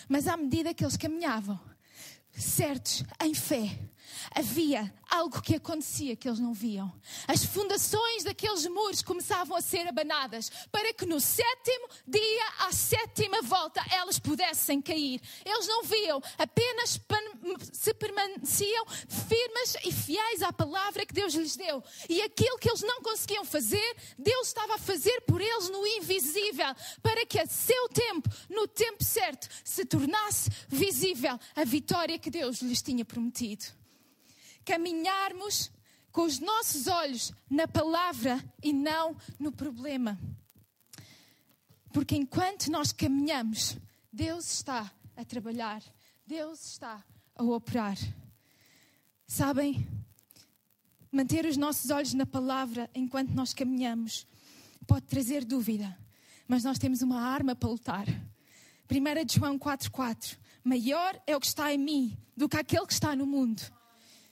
Mas 0.08 0.26
à 0.26 0.36
medida 0.36 0.72
que 0.72 0.84
eles 0.84 0.96
caminhavam, 0.96 1.58
certos 2.32 3.04
em 3.22 3.34
fé, 3.34 3.78
havia 4.34 4.92
algo 5.10 5.40
que 5.40 5.56
acontecia 5.56 6.14
que 6.14 6.28
eles 6.28 6.38
não 6.38 6.52
viam. 6.52 6.92
As 7.26 7.44
fundações 7.44 8.24
daqueles 8.24 8.66
muros 8.66 9.02
começavam 9.02 9.56
a 9.56 9.60
ser 9.60 9.86
abanadas 9.88 10.50
para 10.70 10.92
que 10.92 11.06
no 11.06 11.20
sétimo 11.20 11.88
dia, 12.06 12.44
à 12.60 12.72
sétima 12.72 13.40
volta, 13.42 13.82
elas 13.90 14.18
pudessem 14.18 14.80
cair. 14.80 15.20
Eles 15.44 15.66
não 15.66 15.82
viam, 15.82 16.22
apenas 16.36 17.00
se 17.72 17.94
permaneciam 17.94 18.86
firmes 18.86 19.76
e 19.84 19.92
fiéis 19.92 20.42
à 20.42 20.52
palavra 20.52 21.06
que 21.06 21.14
Deus 21.14 21.34
lhes 21.34 21.56
deu. 21.56 21.82
E 22.08 22.20
aquilo 22.22 22.58
que 22.58 22.68
eles 22.68 22.82
não 22.82 23.00
conseguiam 23.00 23.44
fazer, 23.44 23.96
Deus 24.18 24.48
estava 24.48 24.74
a 24.74 24.78
fazer 24.78 25.22
por 25.22 25.40
eles 25.40 25.70
no 25.70 25.86
invisível, 25.86 26.74
para 27.02 27.24
que 27.24 27.38
a 27.38 27.46
seu 27.46 27.88
tempo, 27.88 28.28
no 28.50 28.66
tempo 28.68 29.02
certo, 29.02 29.48
se 29.64 29.84
tornasse 29.84 30.50
visível 30.68 31.38
a 31.56 31.64
vitória 31.64 32.18
que 32.18 32.30
Deus 32.30 32.60
lhes 32.60 32.82
tinha 32.82 33.04
prometido 33.04 33.77
caminharmos 34.68 35.72
com 36.12 36.26
os 36.26 36.38
nossos 36.38 36.88
olhos 36.88 37.32
na 37.48 37.66
palavra 37.66 38.38
e 38.62 38.70
não 38.70 39.16
no 39.38 39.50
problema. 39.50 40.18
Porque 41.90 42.14
enquanto 42.14 42.70
nós 42.70 42.92
caminhamos, 42.92 43.78
Deus 44.12 44.52
está 44.52 44.92
a 45.16 45.24
trabalhar, 45.24 45.82
Deus 46.26 46.72
está 46.72 47.02
a 47.34 47.42
operar. 47.42 47.96
Sabem, 49.26 49.88
manter 51.10 51.46
os 51.46 51.56
nossos 51.56 51.90
olhos 51.90 52.12
na 52.12 52.26
palavra 52.26 52.90
enquanto 52.94 53.30
nós 53.30 53.54
caminhamos 53.54 54.26
pode 54.86 55.06
trazer 55.06 55.46
dúvida, 55.46 55.98
mas 56.46 56.62
nós 56.62 56.78
temos 56.78 57.00
uma 57.00 57.22
arma 57.22 57.56
para 57.56 57.70
lutar. 57.70 58.06
1 58.06 59.34
João 59.34 59.58
4,4 59.58 60.36
Maior 60.62 61.18
é 61.26 61.34
o 61.34 61.40
que 61.40 61.46
está 61.46 61.72
em 61.72 61.78
mim 61.78 62.18
do 62.36 62.50
que 62.50 62.58
aquele 62.58 62.86
que 62.86 62.92
está 62.92 63.16
no 63.16 63.24
mundo. 63.24 63.62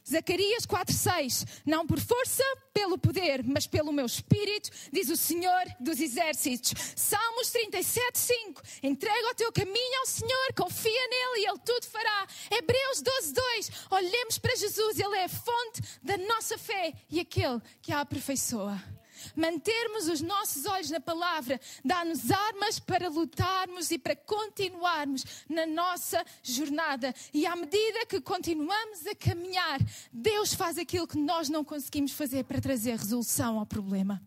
Zacarias 0.09 0.65
4:6 0.65 1.45
Não 1.65 1.87
por 1.87 1.99
força, 1.99 2.43
pelo 2.73 2.97
poder, 2.97 3.43
mas 3.43 3.67
pelo 3.67 3.93
meu 3.93 4.07
espírito, 4.07 4.71
diz 4.93 5.11
o 5.11 5.17
Senhor 5.17 5.65
dos 5.81 6.01
exércitos. 6.01 6.73
Salmos 6.95 7.51
37:5 7.51 8.63
Entrega 8.83 9.31
o 9.31 9.35
teu 9.35 9.53
caminho 9.53 10.01
ao 10.01 10.07
Senhor, 10.07 10.53
confia 10.57 11.09
nele 11.09 11.41
e 11.41 11.49
ele 11.49 11.59
tudo 11.65 11.87
fará. 11.87 12.27
Hebreus 12.51 13.03
12:2 13.03 13.71
Olhemos 13.91 14.39
para 14.39 14.55
Jesus, 14.55 14.99
ele 14.99 15.17
é 15.17 15.25
a 15.25 15.29
fonte 15.29 15.83
da 16.03 16.17
nossa 16.17 16.57
fé 16.57 16.93
e 17.11 17.21
aquele 17.21 17.61
que 17.83 17.93
a 17.93 18.01
aperfeiçoa 18.01 18.96
mantermos 19.37 20.09
os 20.09 20.21
nossos 20.21 20.65
olhos 20.65 20.91
na 20.91 20.99
palavra, 20.99 21.61
dá-nos 21.85 22.31
armas 22.31 22.79
para 22.79 23.09
lutarmos 23.09 23.91
e 23.91 23.99
para 23.99 24.17
continuarmos 24.17 25.25
na 25.49 25.67
nossa 25.67 26.25
jornada. 26.43 27.15
E 27.33 27.47
à 27.47 27.55
medida 27.55 28.07
que 28.07 28.21
continuamos 28.21 29.07
a 29.07 29.15
caminhar, 29.15 29.79
Deus 30.13 30.55
faz 30.55 30.79
aquilo 30.79 31.07
que 31.07 31.19
nós 31.19 31.49
não 31.49 31.65
conseguimos 31.65 32.13
fazer 32.13 32.45
para 32.45 32.61
trazer 32.61 32.97
resolução 32.97 33.59
ao 33.59 33.67
problema. 33.67 34.23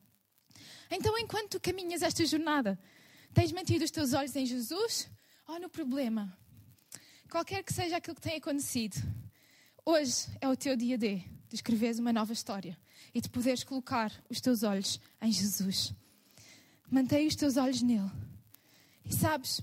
Então, 0.92 1.18
enquanto 1.18 1.51
tu 1.51 1.60
caminhas 1.60 2.01
esta 2.01 2.25
jornada, 2.25 2.80
tens 3.34 3.51
mantido 3.51 3.84
os 3.84 3.92
teus 3.92 4.13
olhos 4.13 4.36
em 4.36 4.46
Jesus 4.46 5.10
ou 5.48 5.60
no 5.60 5.70
problema? 5.70 6.38
Qualquer 7.30 7.63
que 7.63 7.74
seja 7.74 7.98
aquilo 7.98 8.16
que 8.16 8.22
tenha 8.22 8.38
acontecido, 8.38 8.96
hoje 9.86 10.28
é 10.42 10.48
o 10.48 10.56
teu 10.56 10.75
dia 10.75 10.98
D 10.98 11.18
de 11.48 11.56
escreveres 11.56 12.00
uma 12.00 12.13
nova 12.13 12.34
história 12.34 12.78
e 13.13 13.22
de 13.22 13.30
poderes 13.30 13.63
colocar 13.63 14.12
os 14.30 14.39
teus 14.39 14.63
olhos 14.63 15.00
em 15.22 15.32
Jesus. 15.32 15.94
Mantém 16.89 17.28
os 17.28 17.36
teus 17.36 17.58
olhos 17.58 17.82
nele. 17.82 18.10
E 19.06 19.13
sabes, 19.13 19.62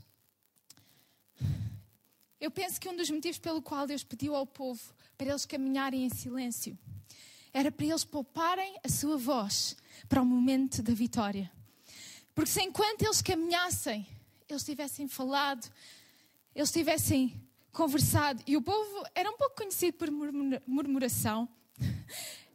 eu 2.41 2.51
penso 2.51 2.81
que 2.81 2.89
um 2.89 2.97
dos 2.97 3.11
motivos 3.11 3.39
pelo 3.39 3.63
qual 3.63 3.87
Deus 3.87 4.05
pediu 4.05 4.35
ao 4.35 4.47
povo 4.47 4.81
para 5.17 5.29
eles 5.29 5.47
caminharem 5.47 6.05
em 6.05 6.11
silêncio 6.11 6.79
era 7.53 7.73
para 7.73 7.87
eles 7.87 8.05
pouparem 8.05 8.77
a 8.85 8.89
sua 8.89 9.17
voz 9.17 9.77
para 10.09 10.21
o 10.21 10.27
momento 10.27 10.83
da 10.83 10.93
vitória. 10.93 11.51
Porque 12.35 12.51
se 12.51 12.61
enquanto 12.61 13.03
eles 13.03 13.23
caminhassem, 13.23 14.07
eles 14.47 14.63
tivessem 14.63 15.09
falado, 15.09 15.67
eles 16.55 16.71
tivessem 16.71 17.43
conversado, 17.73 18.43
e 18.47 18.57
o 18.57 18.63
povo 18.63 19.07
era 19.15 19.31
um 19.31 19.37
pouco 19.39 19.57
conhecido 19.57 19.97
por 19.97 20.11
murmuração, 20.67 21.49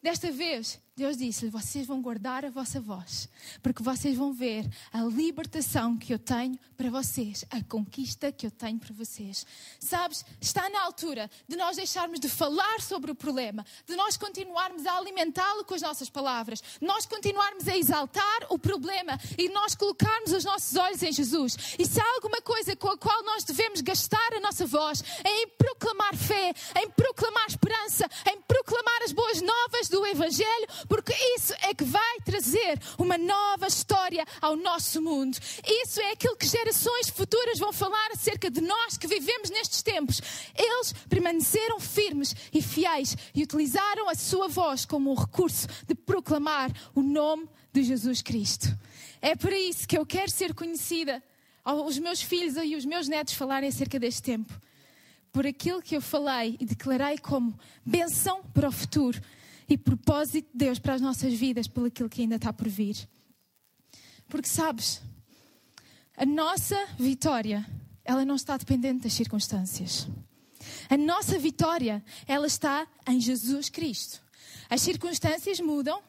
Desta 0.01 0.31
vez, 0.31 0.81
Deus 0.93 1.15
disse-lhe: 1.15 1.50
Vocês 1.50 1.88
vão 1.88 2.01
guardar 2.01 2.43
a 2.43 2.50
vossa 2.50 2.81
voz, 2.81 3.29
porque 3.63 3.81
vocês 3.81 4.17
vão 4.17 4.33
ver 4.33 4.69
a 4.91 5.01
libertação 5.03 5.98
que 5.98 6.13
eu 6.13 6.19
tenho 6.19 6.60
para 6.75 6.89
vocês, 6.89 7.45
a 7.50 7.63
conquista 7.63 8.29
que 8.29 8.45
eu 8.45 8.51
tenho 8.51 8.77
para 8.77 8.93
vocês. 8.93 9.45
Sabes, 9.79 10.25
está 10.41 10.69
na 10.69 10.81
altura 10.83 11.31
de 11.48 11.55
nós 11.55 11.77
deixarmos 11.77 12.19
de 12.19 12.27
falar 12.27 12.81
sobre 12.81 13.10
o 13.10 13.15
problema, 13.15 13.65
de 13.88 13.95
nós 13.95 14.17
continuarmos 14.17 14.86
a 14.86 14.98
alimentá-lo 14.98 15.63
com 15.63 15.74
as 15.74 15.81
nossas 15.81 16.10
palavras, 16.10 16.62
nós 16.81 17.05
continuarmos 17.05 17.69
a 17.69 17.77
exaltar 17.77 18.48
o 18.50 18.60
problema 18.60 19.17
e 19.38 19.48
nós 19.48 19.74
colocarmos 19.74 20.33
os 20.33 20.43
nossos 20.43 20.75
olhos 20.75 21.01
em 21.01 21.13
Jesus. 21.13 21.55
E 21.79 21.86
se 21.86 22.01
há 22.01 22.15
alguma 22.15 22.41
coisa 22.41 22.75
com 22.75 22.89
a 22.89 22.98
qual 22.98 23.24
nós 23.24 23.45
devemos 23.45 23.79
gastar 23.79 24.33
a 24.33 24.41
nossa 24.41 24.65
voz, 24.65 25.01
é 25.24 25.43
em 25.43 25.48
proclamar 25.57 26.17
fé, 26.17 26.53
em 26.83 26.89
proclamar 26.89 27.48
esperança, 27.48 28.10
em 28.29 28.41
proclamar 28.41 29.03
as 29.03 29.13
boas 29.13 29.41
novas 29.41 29.88
do 29.88 30.05
Evangelho 30.05 30.67
porque 30.91 31.13
isso 31.38 31.53
é 31.62 31.74
que 31.74 31.86
vai 31.86 32.19
trazer 32.19 32.77
uma 32.98 33.17
nova 33.17 33.65
história 33.65 34.25
ao 34.41 34.57
nosso 34.57 35.01
mundo. 35.01 35.38
Isso 35.65 36.01
é 36.01 36.12
aquilo 36.12 36.36
que 36.36 36.45
gerações 36.45 37.07
futuras 37.07 37.57
vão 37.57 37.71
falar 37.71 38.10
acerca 38.12 38.51
de 38.51 38.60
nós 38.60 38.98
que 38.98 39.07
vivemos 39.07 39.50
nestes 39.50 39.81
tempos. 39.81 40.21
Eles 40.53 40.91
permaneceram 41.07 41.79
firmes 41.79 42.36
e 42.53 42.62
fiéis 42.62 43.15
e 43.33 43.41
utilizaram 43.41 44.10
a 44.10 44.15
sua 44.15 44.50
voz 44.50 44.86
como 44.86 45.13
um 45.13 45.15
recurso 45.15 45.65
de 45.88 45.95
proclamar 45.95 46.69
o 46.93 47.01
nome 47.01 47.48
de 47.71 47.83
Jesus 47.83 48.21
Cristo. 48.21 48.67
É 49.21 49.33
por 49.33 49.53
isso 49.53 49.88
que 49.88 49.98
eu 49.98 50.05
quero 50.05 50.29
ser 50.29 50.53
conhecida 50.53 51.24
aos 51.63 51.98
meus 52.00 52.21
filhos 52.21 52.57
e 52.57 52.75
os 52.75 52.83
meus 52.83 53.07
netos 53.07 53.33
falarem 53.36 53.69
acerca 53.69 53.98
deste 53.98 54.24
tempo. 54.24 54.53
Por 55.31 55.48
aquilo 55.48 55.81
que 55.81 55.95
eu 55.95 56.01
falei 56.01 56.57
e 56.60 56.65
declarei 56.65 57.17
como 57.17 57.57
benção 57.86 58.43
para 58.53 58.67
o 58.67 58.71
futuro 58.74 59.21
e 59.73 59.77
propósito 59.77 60.49
de 60.51 60.65
Deus 60.65 60.79
para 60.79 60.95
as 60.95 61.01
nossas 61.01 61.33
vidas, 61.33 61.67
pelo 61.67 61.85
aquilo 61.85 62.09
que 62.09 62.21
ainda 62.21 62.35
está 62.35 62.51
por 62.51 62.67
vir. 62.67 63.07
Porque 64.27 64.47
sabes, 64.47 65.01
a 66.17 66.25
nossa 66.25 66.77
vitória, 66.99 67.65
ela 68.03 68.25
não 68.25 68.35
está 68.35 68.57
dependente 68.57 69.03
das 69.03 69.13
circunstâncias. 69.13 70.07
A 70.89 70.97
nossa 70.97 71.39
vitória, 71.39 72.03
ela 72.27 72.47
está 72.47 72.85
em 73.07 73.19
Jesus 73.19 73.69
Cristo. 73.69 74.21
As 74.69 74.81
circunstâncias 74.81 75.59
mudam, 75.59 76.01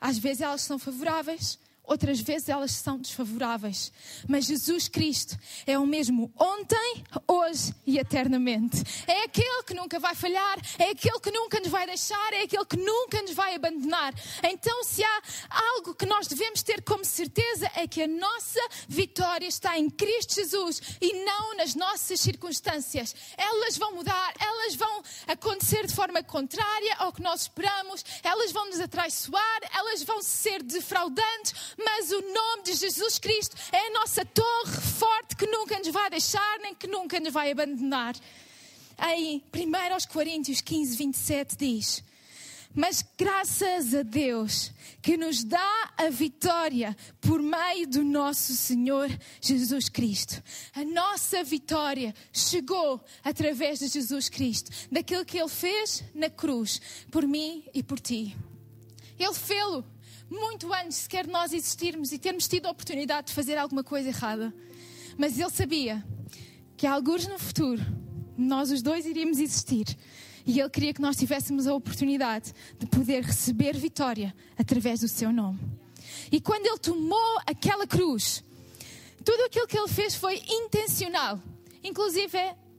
às 0.00 0.16
vezes 0.16 0.42
elas 0.42 0.62
são 0.62 0.78
favoráveis, 0.78 1.58
outras 1.90 2.20
vezes 2.20 2.48
elas 2.48 2.70
são 2.70 2.98
desfavoráveis. 2.98 3.92
Mas 4.28 4.44
Jesus 4.44 4.86
Cristo 4.86 5.36
é 5.66 5.76
o 5.76 5.84
mesmo 5.84 6.32
ontem, 6.38 7.04
hoje 7.26 7.74
e 7.84 7.98
eternamente. 7.98 8.84
É 9.08 9.24
aquele 9.24 9.64
que 9.64 9.74
nunca 9.74 9.98
vai 9.98 10.14
falhar, 10.14 10.58
é 10.78 10.90
aquele 10.90 11.18
que 11.18 11.32
nunca 11.32 11.58
nos 11.58 11.68
vai 11.68 11.86
deixar, 11.86 12.32
é 12.32 12.42
aquele 12.42 12.64
que 12.64 12.76
nunca 12.76 13.20
nos 13.22 13.32
vai 13.32 13.56
abandonar. 13.56 14.14
Então, 14.44 14.84
se 14.84 15.02
há 15.02 15.22
algo 15.50 15.92
que 15.92 16.06
nós 16.06 16.28
devemos 16.28 16.62
ter 16.62 16.80
como 16.82 17.04
certeza, 17.04 17.68
é 17.74 17.88
que 17.88 18.02
a 18.02 18.06
nossa 18.06 18.60
vitória 18.88 19.48
está 19.48 19.76
em 19.76 19.90
Cristo 19.90 20.36
Jesus 20.36 20.80
e 21.00 21.24
não 21.24 21.56
nas 21.56 21.74
nossas 21.74 22.20
circunstâncias. 22.20 23.16
Elas 23.36 23.76
vão 23.76 23.96
mudar, 23.96 24.34
elas 24.38 24.76
vão 24.76 25.02
acontecer 25.26 25.88
de 25.88 25.94
forma 25.94 26.22
contrária 26.22 26.94
ao 26.98 27.12
que 27.12 27.20
nós 27.20 27.42
esperamos, 27.42 28.04
elas 28.22 28.52
vão 28.52 28.66
nos 28.66 28.78
atraiçoar, 28.78 29.60
elas 29.74 30.04
vão 30.04 30.22
ser 30.22 30.62
defraudantes 30.62 31.79
mas 31.84 32.10
o 32.10 32.20
nome 32.20 32.62
de 32.64 32.74
Jesus 32.74 33.18
Cristo 33.18 33.56
é 33.72 33.86
a 33.86 33.90
nossa 33.90 34.24
torre 34.24 34.80
forte 34.98 35.36
que 35.36 35.46
nunca 35.46 35.78
nos 35.78 35.88
vai 35.88 36.10
deixar 36.10 36.58
nem 36.60 36.74
que 36.74 36.86
nunca 36.86 37.18
nos 37.18 37.32
vai 37.32 37.50
abandonar. 37.50 38.14
Em 39.16 39.42
1 39.54 40.12
Coríntios 40.12 40.60
15, 40.60 40.96
27 40.96 41.56
diz: 41.56 42.04
Mas 42.74 43.04
graças 43.16 43.94
a 43.94 44.02
Deus 44.02 44.72
que 45.00 45.16
nos 45.16 45.42
dá 45.42 45.92
a 45.96 46.10
vitória 46.10 46.94
por 47.20 47.40
meio 47.40 47.88
do 47.88 48.04
nosso 48.04 48.54
Senhor 48.54 49.08
Jesus 49.40 49.88
Cristo. 49.88 50.42
A 50.74 50.84
nossa 50.84 51.42
vitória 51.42 52.14
chegou 52.32 53.02
através 53.24 53.78
de 53.78 53.88
Jesus 53.88 54.28
Cristo, 54.28 54.70
daquilo 54.92 55.24
que 55.24 55.38
Ele 55.38 55.48
fez 55.48 56.04
na 56.14 56.28
cruz, 56.28 56.80
por 57.10 57.26
mim 57.26 57.64
e 57.72 57.82
por 57.82 57.98
ti. 57.98 58.36
Ele 59.18 59.34
fê-lo 59.34 59.84
muito 60.30 60.72
antes 60.72 60.98
sequer 60.98 61.26
nós 61.26 61.52
existirmos 61.52 62.12
e 62.12 62.18
termos 62.18 62.46
tido 62.46 62.66
a 62.66 62.70
oportunidade 62.70 63.28
de 63.28 63.34
fazer 63.34 63.58
alguma 63.58 63.82
coisa 63.82 64.08
errada. 64.08 64.54
Mas 65.18 65.38
ele 65.38 65.50
sabia 65.50 66.04
que 66.76 66.86
alguns 66.86 67.26
no 67.26 67.38
futuro 67.38 67.82
nós 68.38 68.70
os 68.70 68.80
dois 68.80 69.04
iríamos 69.04 69.38
existir. 69.38 69.86
E 70.46 70.58
ele 70.58 70.70
queria 70.70 70.94
que 70.94 71.02
nós 71.02 71.16
tivéssemos 71.16 71.66
a 71.66 71.74
oportunidade 71.74 72.52
de 72.78 72.86
poder 72.86 73.22
receber 73.22 73.76
vitória 73.76 74.34
através 74.56 75.00
do 75.00 75.08
seu 75.08 75.32
nome. 75.32 75.58
E 76.32 76.40
quando 76.40 76.66
ele 76.66 76.78
tomou 76.78 77.38
aquela 77.46 77.86
cruz, 77.86 78.42
tudo 79.24 79.44
aquilo 79.44 79.66
que 79.66 79.78
ele 79.78 79.88
fez 79.88 80.14
foi 80.14 80.42
intencional, 80.48 81.38
inclusive 81.84 82.38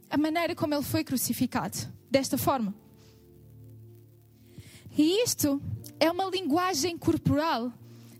a 0.10 0.18
maneira 0.18 0.56
como 0.56 0.74
ele 0.74 0.84
foi 0.84 1.04
crucificado, 1.04 1.78
desta 2.10 2.38
forma. 2.38 2.74
E 4.98 5.24
isto 5.24 5.62
é 6.02 6.10
uma 6.12 6.26
linguagem 6.26 6.98
corporal 6.98 7.72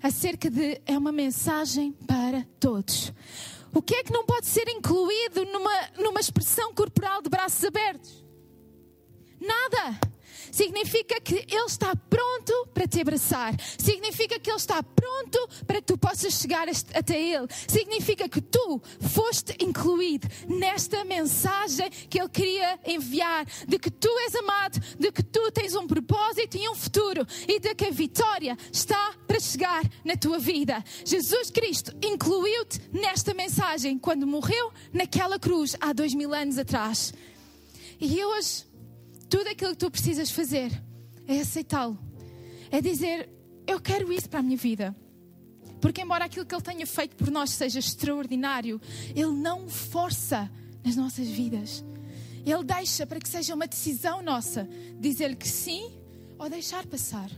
acerca 0.02 0.52
de. 0.52 0.80
é 0.86 0.96
uma 0.96 1.12
mensagem 1.12 1.92
para 1.92 2.46
todos. 2.60 3.12
O 3.74 3.82
que 3.82 3.96
é 3.96 4.04
que 4.04 4.14
não 4.14 4.24
pode 4.24 4.46
ser 4.46 4.68
incluído 4.70 5.44
numa, 5.46 5.90
numa 5.98 6.20
expressão 6.20 6.74
corporal 6.76 7.24
de 7.24 7.30
braços 7.30 7.64
abertos? 7.64 8.24
Nada 9.40 10.00
significa 10.52 11.20
que 11.20 11.46
Ele 11.48 11.66
está 11.66 11.96
pronto 11.96 12.68
para 12.74 12.88
te 12.88 13.02
abraçar, 13.02 13.56
significa 13.78 14.40
que 14.40 14.50
Ele 14.50 14.58
está 14.58 14.82
pronto 14.82 15.48
para 15.66 15.78
que 15.78 15.88
tu 15.88 15.98
possas 15.98 16.34
chegar 16.34 16.68
até 16.70 17.22
Ele, 17.22 17.48
significa 17.68 18.28
que 18.28 18.42
tu 18.42 18.82
foste 19.10 19.56
incluído 19.64 20.28
nesta 20.48 21.04
mensagem 21.04 21.90
que 22.10 22.20
Ele 22.20 22.30
queria 22.30 22.80
enviar, 22.86 23.46
de 23.68 23.78
que 23.78 23.92
tu 23.92 24.10
és 24.20 24.36
amado, 24.36 24.80
de 25.00 25.12
que 25.12 25.24
tu 25.24 25.52
tens 25.52 25.76
um 25.76 25.88
propósito 25.88 26.58
e 26.58 26.70
um 26.70 26.76
futuro 26.76 27.26
e 27.48 27.60
de 27.60 27.76
que 27.76 27.86
a 27.86 27.92
vitória 27.92 28.58
está 28.72 29.14
para 29.28 29.40
chegar 29.40 29.82
na 30.04 30.16
tua 30.16 30.40
vida. 30.40 30.84
Jesus 31.06 31.50
Cristo 31.50 31.94
incluiu-te 32.02 32.82
nesta 32.92 33.34
mensagem 33.34 33.98
quando 33.98 34.28
morreu 34.28 34.72
naquela 34.94 35.40
cruz 35.40 35.76
há 35.80 35.94
dois 35.94 36.14
mil 36.14 36.34
anos 36.34 36.58
atrás. 36.58 37.14
E 38.00 38.24
hoje 38.24 38.66
tudo 39.32 39.48
aquilo 39.48 39.72
que 39.72 39.78
tu 39.78 39.90
precisas 39.90 40.30
fazer 40.30 40.70
é 41.26 41.40
aceitá-lo. 41.40 41.98
É 42.70 42.82
dizer: 42.82 43.30
Eu 43.66 43.80
quero 43.80 44.12
isso 44.12 44.30
para 44.30 44.42
a 44.42 44.44
minha 44.44 44.58
vida. 44.58 44.94
Porque, 45.80 46.02
embora 46.02 46.26
aquilo 46.26 46.46
que 46.46 46.54
Ele 46.54 46.62
tenha 46.62 46.86
feito 46.86 47.16
por 47.16 47.32
nós 47.32 47.50
seja 47.52 47.80
extraordinário, 47.80 48.80
Ele 49.16 49.32
não 49.32 49.70
força 49.70 50.52
nas 50.84 50.98
nossas 50.98 51.28
vidas. 51.28 51.84
Ele 52.46 52.64
deixa 52.64 53.08
para 53.08 53.20
que 53.20 53.30
seja 53.30 53.56
uma 53.56 53.68
decisão 53.68 54.22
nossa 54.22 54.68
dizer 55.00 55.36
que 55.38 55.48
sim 55.48 55.92
ou 56.38 56.50
deixar 56.50 56.86
passar. 56.86 57.32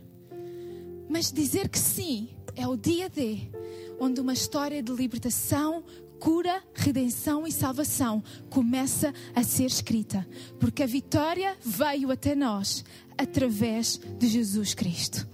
Mas 1.07 1.31
dizer 1.31 1.69
que 1.69 1.77
sim 1.77 2.29
é 2.55 2.67
o 2.67 2.75
dia 2.75 3.07
D, 3.07 3.51
onde 3.99 4.19
uma 4.19 4.33
história 4.33 4.81
de 4.81 4.91
libertação, 4.91 5.83
cura, 6.23 6.63
redenção 6.73 7.45
e 7.45 7.51
salvação 7.51 8.23
começa 8.49 9.13
a 9.35 9.43
ser 9.43 9.65
escrita, 9.65 10.25
porque 10.57 10.81
a 10.81 10.85
vitória 10.85 11.57
veio 11.59 12.09
até 12.11 12.33
nós 12.33 12.85
através 13.17 13.97
de 13.97 14.27
Jesus 14.29 14.73
Cristo. 14.73 15.27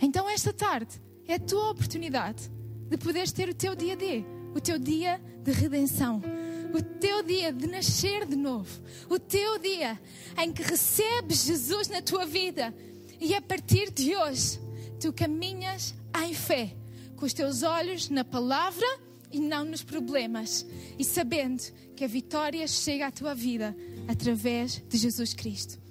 Então, 0.00 0.30
esta 0.30 0.52
tarde 0.52 1.02
é 1.26 1.34
a 1.34 1.40
tua 1.40 1.72
oportunidade 1.72 2.48
de 2.88 2.96
poderes 2.96 3.32
ter 3.32 3.48
o 3.48 3.54
teu 3.54 3.74
dia 3.74 3.96
D, 3.96 4.24
o 4.54 4.60
teu 4.60 4.78
dia 4.78 5.20
de 5.42 5.50
redenção, 5.50 6.22
o 6.72 6.80
teu 7.00 7.20
dia 7.24 7.52
de 7.52 7.66
nascer 7.66 8.24
de 8.24 8.36
novo, 8.36 8.80
o 9.10 9.18
teu 9.18 9.58
dia 9.58 10.00
em 10.40 10.52
que 10.52 10.62
recebes 10.62 11.46
Jesus 11.46 11.88
na 11.88 12.00
tua 12.00 12.24
vida 12.24 12.72
e 13.20 13.34
a 13.34 13.42
partir 13.42 13.90
de 13.90 14.14
hoje 14.14 14.60
tu 15.00 15.12
caminhas 15.12 15.96
em 16.24 16.32
fé, 16.32 16.76
com 17.16 17.26
os 17.26 17.32
teus 17.32 17.64
olhos 17.64 18.08
na 18.08 18.22
palavra 18.22 19.07
e 19.32 19.40
não 19.40 19.64
nos 19.64 19.82
problemas, 19.82 20.66
e 20.98 21.04
sabendo 21.04 21.62
que 21.94 22.04
a 22.04 22.08
vitória 22.08 22.66
chega 22.66 23.06
à 23.06 23.10
tua 23.10 23.34
vida 23.34 23.76
através 24.06 24.82
de 24.88 24.96
Jesus 24.96 25.34
Cristo. 25.34 25.87